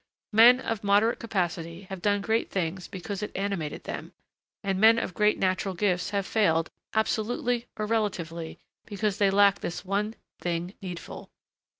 Men 0.33 0.59
of 0.59 0.83
moderate 0.83 1.19
capacity 1.19 1.83
have 1.91 2.01
done 2.01 2.21
great 2.21 2.49
things 2.49 2.87
because 2.87 3.21
it 3.21 3.31
animated 3.35 3.83
them; 3.83 4.13
and 4.63 4.79
men 4.81 4.97
of 4.97 5.13
great 5.13 5.37
natural 5.37 5.75
gifts 5.75 6.09
have 6.09 6.25
failed, 6.25 6.71
absolutely 6.95 7.67
or 7.77 7.85
relatively, 7.85 8.57
because 8.87 9.19
they 9.19 9.29
lacked 9.29 9.61
this 9.61 9.85
one 9.85 10.15
thing 10.39 10.73
needful. 10.81 11.29